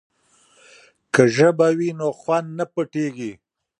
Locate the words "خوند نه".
2.19-2.65